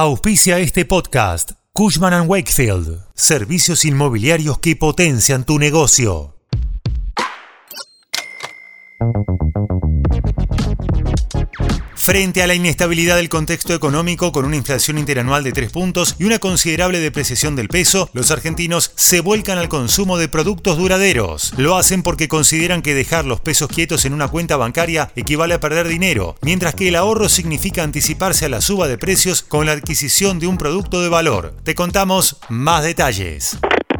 [0.00, 1.54] Auspicia este podcast.
[1.72, 3.04] Cushman⁇ Wakefield.
[3.16, 6.36] Servicios inmobiliarios que potencian tu negocio.
[12.08, 16.24] Frente a la inestabilidad del contexto económico con una inflación interanual de 3 puntos y
[16.24, 21.52] una considerable depreciación del peso, los argentinos se vuelcan al consumo de productos duraderos.
[21.58, 25.60] Lo hacen porque consideran que dejar los pesos quietos en una cuenta bancaria equivale a
[25.60, 29.72] perder dinero, mientras que el ahorro significa anticiparse a la suba de precios con la
[29.72, 31.56] adquisición de un producto de valor.
[31.62, 33.58] Te contamos más detalles.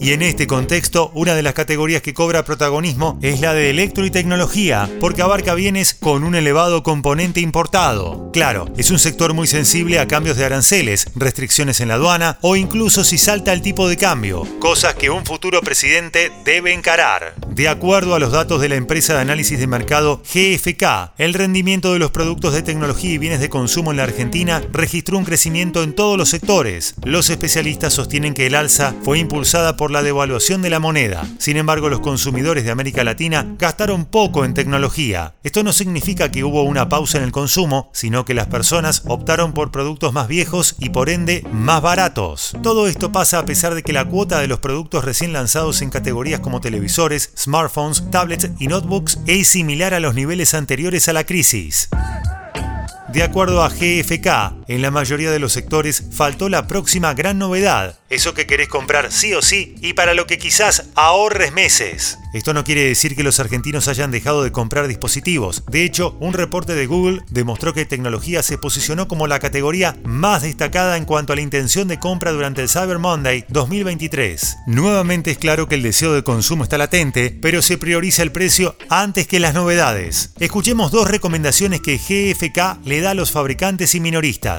[0.00, 4.06] Y en este contexto, una de las categorías que cobra protagonismo es la de electro
[4.06, 8.30] y tecnología, porque abarca bienes con un elevado componente importado.
[8.32, 12.56] Claro, es un sector muy sensible a cambios de aranceles, restricciones en la aduana o
[12.56, 17.34] incluso si salta el tipo de cambio, cosas que un futuro presidente debe encarar.
[17.58, 21.92] De acuerdo a los datos de la empresa de análisis de mercado GFK, el rendimiento
[21.92, 25.82] de los productos de tecnología y bienes de consumo en la Argentina registró un crecimiento
[25.82, 26.94] en todos los sectores.
[27.02, 31.26] Los especialistas sostienen que el alza fue impulsada por la devaluación de la moneda.
[31.40, 35.34] Sin embargo, los consumidores de América Latina gastaron poco en tecnología.
[35.42, 39.52] Esto no significa que hubo una pausa en el consumo, sino que las personas optaron
[39.52, 42.56] por productos más viejos y por ende más baratos.
[42.62, 45.90] Todo esto pasa a pesar de que la cuota de los productos recién lanzados en
[45.90, 51.24] categorías como televisores, smartphones, tablets y notebooks es similar a los niveles anteriores a la
[51.24, 51.88] crisis.
[53.08, 57.98] De acuerdo a GFK, en la mayoría de los sectores faltó la próxima gran novedad,
[58.10, 62.18] eso que querés comprar sí o sí y para lo que quizás ahorres meses.
[62.34, 65.64] Esto no quiere decir que los argentinos hayan dejado de comprar dispositivos.
[65.66, 70.42] De hecho, un reporte de Google demostró que tecnología se posicionó como la categoría más
[70.42, 74.58] destacada en cuanto a la intención de compra durante el Cyber Monday 2023.
[74.66, 78.76] Nuevamente es claro que el deseo de consumo está latente, pero se prioriza el precio
[78.90, 80.32] antes que las novedades.
[80.38, 84.57] Escuchemos dos recomendaciones que GFK le da a los fabricantes y minoristas.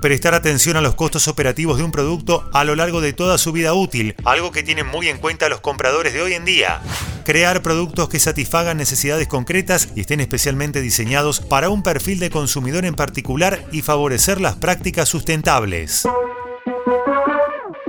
[0.00, 3.52] Prestar atención a los costos operativos de un producto a lo largo de toda su
[3.52, 6.80] vida útil, algo que tienen muy en cuenta los compradores de hoy en día
[7.24, 12.84] crear productos que satisfagan necesidades concretas y estén especialmente diseñados para un perfil de consumidor
[12.84, 16.06] en particular y favorecer las prácticas sustentables.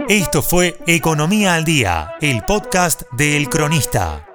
[0.07, 4.34] Esto fue Economía al Día, el podcast de El Cronista.